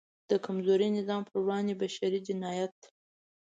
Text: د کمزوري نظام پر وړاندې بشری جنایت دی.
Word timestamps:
د 0.29 0.31
کمزوري 0.45 0.87
نظام 0.97 1.21
پر 1.27 1.35
وړاندې 1.43 1.79
بشری 1.81 2.19
جنایت 2.27 2.71
دی. 2.81 2.89